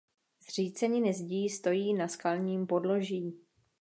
Zříceniny 0.47 1.13
zdí 1.13 1.49
stojí 1.49 1.93
na 1.93 2.07
skalním 2.07 2.67
podloží. 2.67 3.39